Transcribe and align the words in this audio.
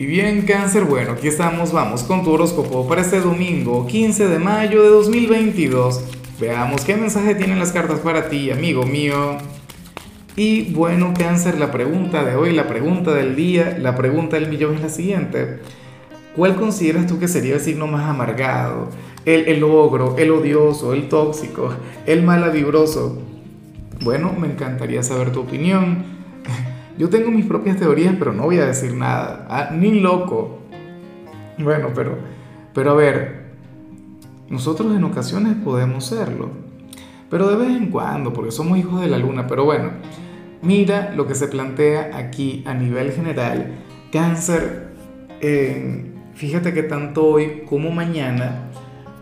Y 0.00 0.06
bien, 0.06 0.42
cáncer, 0.42 0.84
bueno, 0.84 1.10
aquí 1.10 1.26
estamos, 1.26 1.72
vamos 1.72 2.04
con 2.04 2.22
tu 2.22 2.30
horóscopo 2.30 2.86
para 2.86 3.00
este 3.00 3.18
domingo, 3.18 3.84
15 3.84 4.28
de 4.28 4.38
mayo 4.38 4.80
de 4.80 4.90
2022. 4.90 6.04
Veamos 6.38 6.84
qué 6.84 6.96
mensaje 6.96 7.34
tienen 7.34 7.58
las 7.58 7.72
cartas 7.72 7.98
para 7.98 8.28
ti, 8.28 8.52
amigo 8.52 8.84
mío. 8.86 9.38
Y 10.36 10.72
bueno, 10.72 11.12
cáncer, 11.18 11.58
la 11.58 11.72
pregunta 11.72 12.22
de 12.22 12.36
hoy, 12.36 12.52
la 12.52 12.68
pregunta 12.68 13.12
del 13.12 13.34
día, 13.34 13.76
la 13.76 13.96
pregunta 13.96 14.38
del 14.38 14.48
millón 14.48 14.76
es 14.76 14.82
la 14.82 14.88
siguiente. 14.88 15.58
¿Cuál 16.36 16.54
consideras 16.54 17.08
tú 17.08 17.18
que 17.18 17.26
sería 17.26 17.54
el 17.54 17.60
signo 17.60 17.88
más 17.88 18.08
amargado? 18.08 18.90
El, 19.24 19.48
el 19.48 19.64
ogro, 19.64 20.14
el 20.16 20.30
odioso, 20.30 20.94
el 20.94 21.08
tóxico, 21.08 21.74
el 22.06 22.22
malavibroso. 22.22 23.20
Bueno, 24.02 24.32
me 24.38 24.46
encantaría 24.46 25.02
saber 25.02 25.32
tu 25.32 25.40
opinión. 25.40 26.17
Yo 26.98 27.08
tengo 27.08 27.30
mis 27.30 27.46
propias 27.46 27.76
teorías, 27.76 28.14
pero 28.18 28.32
no 28.32 28.42
voy 28.42 28.58
a 28.58 28.66
decir 28.66 28.92
nada. 28.92 29.46
Ah, 29.48 29.70
ni 29.72 30.00
loco. 30.00 30.58
Bueno, 31.56 31.90
pero, 31.94 32.18
pero 32.74 32.90
a 32.90 32.94
ver, 32.94 33.44
nosotros 34.48 34.96
en 34.96 35.04
ocasiones 35.04 35.54
podemos 35.62 36.06
serlo. 36.06 36.50
Pero 37.30 37.48
de 37.48 37.56
vez 37.56 37.76
en 37.76 37.90
cuando, 37.90 38.32
porque 38.32 38.50
somos 38.50 38.78
hijos 38.78 39.00
de 39.00 39.06
la 39.06 39.18
luna. 39.18 39.46
Pero 39.46 39.64
bueno, 39.64 39.90
mira 40.60 41.12
lo 41.14 41.26
que 41.28 41.36
se 41.36 41.46
plantea 41.46 42.10
aquí 42.14 42.64
a 42.66 42.74
nivel 42.74 43.12
general. 43.12 43.76
Cáncer, 44.10 44.88
fíjate 46.34 46.72
que 46.72 46.82
tanto 46.82 47.26
hoy 47.26 47.62
como 47.68 47.92
mañana 47.92 48.70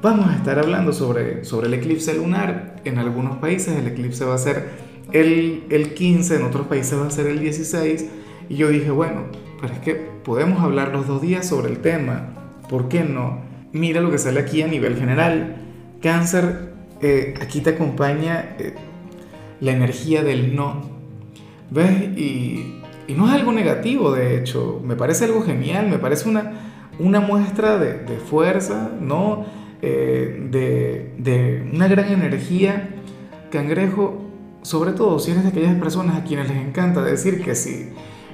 vamos 0.00 0.28
a 0.28 0.36
estar 0.36 0.60
hablando 0.60 0.92
sobre, 0.92 1.44
sobre 1.44 1.66
el 1.66 1.74
eclipse 1.74 2.14
lunar. 2.14 2.76
En 2.84 2.98
algunos 2.98 3.38
países 3.38 3.76
el 3.76 3.88
eclipse 3.88 4.24
va 4.24 4.34
a 4.34 4.38
ser 4.38 4.93
el, 5.12 5.64
el 5.70 5.94
15, 5.94 6.36
en 6.36 6.42
otros 6.42 6.66
países 6.66 6.98
va 6.98 7.06
a 7.06 7.10
ser 7.10 7.26
el 7.26 7.40
16. 7.40 8.06
Y 8.48 8.56
yo 8.56 8.68
dije, 8.68 8.90
bueno, 8.90 9.22
pero 9.60 9.72
es 9.72 9.80
que 9.80 9.94
podemos 9.94 10.62
hablar 10.62 10.92
los 10.92 11.06
dos 11.06 11.22
días 11.22 11.46
sobre 11.46 11.70
el 11.70 11.78
tema. 11.78 12.28
¿Por 12.68 12.88
qué 12.88 13.04
no? 13.04 13.40
Mira 13.72 14.00
lo 14.00 14.10
que 14.10 14.18
sale 14.18 14.40
aquí 14.40 14.62
a 14.62 14.68
nivel 14.68 14.96
general. 14.96 15.56
Cáncer, 16.02 16.72
eh, 17.00 17.34
aquí 17.40 17.60
te 17.60 17.70
acompaña 17.70 18.56
eh, 18.58 18.74
la 19.60 19.72
energía 19.72 20.22
del 20.22 20.54
no. 20.54 20.82
¿Ves? 21.70 22.16
Y, 22.16 22.80
y, 23.08 23.14
no 23.14 23.26
es 23.26 23.32
algo 23.32 23.52
negativo, 23.52 24.12
de 24.12 24.38
hecho. 24.38 24.80
Me 24.84 24.96
parece 24.96 25.24
algo 25.24 25.42
genial, 25.42 25.88
me 25.88 25.98
parece 25.98 26.28
una, 26.28 26.52
una 26.98 27.20
muestra 27.20 27.78
de, 27.78 27.94
de 27.98 28.16
fuerza, 28.18 28.90
¿no? 29.00 29.46
Eh, 29.82 30.46
de, 30.50 31.12
de 31.18 31.68
una 31.72 31.88
gran 31.88 32.12
energía. 32.12 32.90
Cangrejo, 33.50 34.23
sobre 34.64 34.92
todo 34.92 35.18
si 35.18 35.30
eres 35.30 35.42
de 35.42 35.50
aquellas 35.50 35.74
personas 35.74 36.16
a 36.16 36.24
quienes 36.24 36.48
les 36.48 36.56
encanta 36.56 37.02
decir 37.02 37.44
que 37.44 37.54
sí. 37.54 37.90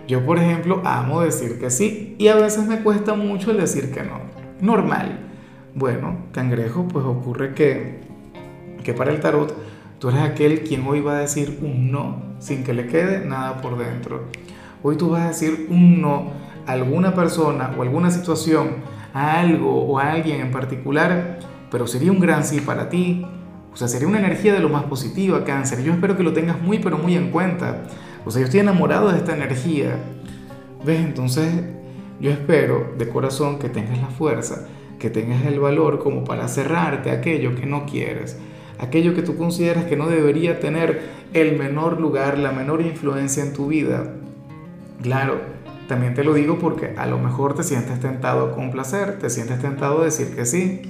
Yo, 0.07 0.25
por 0.25 0.39
ejemplo, 0.39 0.81
amo 0.85 1.23
decir 1.23 1.59
que 1.59 1.71
sí 1.71 2.15
y 2.19 2.29
a 2.29 2.37
veces 2.37 2.67
me 2.69 2.83
cuesta 2.83 3.15
mucho 3.15 3.51
el 3.51 3.57
decir 3.57 3.91
que 3.91 4.05
no. 4.05 4.21
Normal. 4.61 5.19
Bueno, 5.75 6.27
cangrejo, 6.33 6.87
pues 6.87 7.05
ocurre 7.05 7.53
que, 7.55 8.01
que 8.85 8.95
para 8.95 9.11
el 9.11 9.19
tarot 9.19 9.57
tú 9.99 10.09
eres 10.09 10.21
aquel 10.21 10.63
quien 10.63 10.87
hoy 10.87 11.01
va 11.01 11.17
a 11.17 11.21
decir 11.21 11.59
un 11.63 11.91
no 11.91 12.23
sin 12.39 12.63
que 12.63 12.75
le 12.75 12.87
quede 12.87 13.27
nada 13.27 13.61
por 13.61 13.77
dentro. 13.77 14.27
Hoy 14.85 14.97
tú 14.97 15.11
vas 15.11 15.23
a 15.23 15.29
decir 15.29 15.67
un 15.69 16.01
no 16.01 16.31
a 16.65 16.73
alguna 16.73 17.13
persona 17.13 17.75
o 17.77 17.83
alguna 17.83 18.13
situación, 18.13 18.77
a 19.13 19.41
algo 19.41 19.85
o 19.85 19.99
a 19.99 20.13
alguien 20.13 20.41
en 20.41 20.53
particular, 20.53 21.41
pero 21.73 21.89
sería 21.89 22.13
un 22.13 22.21
gran 22.21 22.45
sí 22.45 22.61
para 22.61 22.89
ti, 22.89 23.27
o 23.73 23.77
sea, 23.77 23.89
sería 23.89 24.09
una 24.09 24.19
energía 24.19 24.53
de 24.53 24.61
lo 24.61 24.69
más 24.69 24.85
positiva, 24.85 25.45
cáncer. 25.45 25.83
Yo 25.83 25.93
espero 25.93 26.17
que 26.17 26.23
lo 26.23 26.33
tengas 26.33 26.61
muy, 26.61 26.79
pero 26.79 26.99
muy 26.99 27.17
en 27.17 27.31
cuenta. 27.31 27.85
O 28.25 28.31
sea, 28.31 28.41
yo 28.41 28.47
estoy 28.47 28.61
enamorado 28.61 29.11
de 29.11 29.19
esta 29.19 29.35
energía. 29.35 29.97
¿Ves? 30.85 31.01
Entonces, 31.01 31.49
yo 32.21 32.31
espero 32.31 32.93
de 32.99 33.09
corazón 33.09 33.59
que 33.59 33.69
tengas 33.69 33.99
la 33.99 34.09
fuerza, 34.09 34.67
que 34.99 35.09
tengas 35.09 35.45
el 35.47 35.61
valor 35.61 35.99
como 35.99 36.25
para 36.25 36.49
cerrarte 36.49 37.11
aquello 37.11 37.55
que 37.55 37.67
no 37.67 37.87
quieres, 37.87 38.39
aquello 38.79 39.15
que 39.15 39.23
tú 39.23 39.37
consideras 39.37 39.85
que 39.85 39.97
no 39.97 40.09
debería 40.09 40.61
tener 40.61 41.03
el 41.33 41.57
menor 41.59 42.01
lugar, 42.01 42.39
la 42.39 42.53
menor 42.53 42.83
influencia 42.83 43.43
en 43.43 43.53
tu 43.53 43.69
vida. 43.69 44.15
Claro, 45.03 45.41
también 45.89 46.15
te 46.15 46.25
lo 46.25 46.35
digo 46.35 46.59
porque 46.59 46.95
a 46.97 47.07
lo 47.07 47.19
mejor 47.19 47.55
te 47.55 47.63
sientes 47.63 48.01
tentado 48.01 48.47
a 48.47 48.55
complacer, 48.55 49.19
te 49.19 49.31
sientes 49.31 49.61
tentado 49.61 50.03
a 50.03 50.05
decir 50.05 50.35
que 50.35 50.45
sí. 50.45 50.83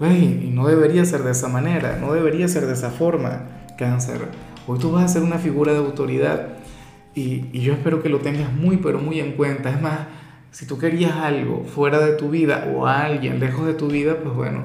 Y 0.00 0.50
no 0.52 0.66
debería 0.68 1.04
ser 1.06 1.22
de 1.22 1.30
esa 1.30 1.48
manera, 1.48 1.96
no 1.98 2.12
debería 2.12 2.48
ser 2.48 2.66
de 2.66 2.74
esa 2.74 2.90
forma, 2.90 3.44
cáncer. 3.78 4.28
Hoy 4.66 4.78
tú 4.78 4.92
vas 4.92 5.04
a 5.04 5.08
ser 5.08 5.22
una 5.22 5.38
figura 5.38 5.72
de 5.72 5.78
autoridad 5.78 6.48
y, 7.14 7.46
y, 7.52 7.62
yo 7.62 7.72
espero 7.72 8.02
que 8.02 8.10
lo 8.10 8.18
tengas 8.18 8.52
muy, 8.52 8.76
pero 8.76 8.98
muy 8.98 9.20
en 9.20 9.32
cuenta. 9.32 9.70
Es 9.70 9.80
más, 9.80 10.00
si 10.50 10.66
tú 10.66 10.78
querías 10.78 11.12
algo 11.12 11.64
fuera 11.64 11.98
de 11.98 12.12
tu 12.12 12.28
vida 12.28 12.70
o 12.74 12.86
alguien 12.86 13.40
lejos 13.40 13.66
de 13.66 13.72
tu 13.72 13.88
vida, 13.88 14.18
pues 14.22 14.34
bueno, 14.34 14.64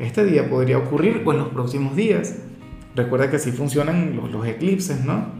este 0.00 0.24
día 0.24 0.50
podría 0.50 0.78
ocurrir 0.78 1.22
o 1.24 1.32
en 1.32 1.38
los 1.38 1.48
próximos 1.50 1.94
días. 1.94 2.36
Recuerda 2.96 3.30
que 3.30 3.36
así 3.36 3.52
funcionan 3.52 4.16
los 4.32 4.46
eclipses, 4.46 5.04
¿no? 5.04 5.39